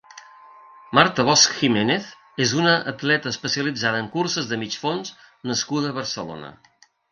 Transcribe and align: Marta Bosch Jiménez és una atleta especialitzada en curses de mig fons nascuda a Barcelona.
Marta 0.99 1.25
Bosch 1.27 1.51
Jiménez 1.57 2.07
és 2.45 2.55
una 2.61 2.73
atleta 2.93 3.35
especialitzada 3.35 4.01
en 4.05 4.09
curses 4.17 4.49
de 4.55 4.61
mig 4.65 4.81
fons 4.87 5.15
nascuda 5.53 5.95
a 5.95 6.01
Barcelona. 6.03 6.53